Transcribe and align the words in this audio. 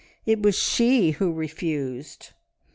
It 0.25 0.41
was 0.41 0.57
she 0.57 1.11
who 1.11 1.31
refused. 1.31 2.29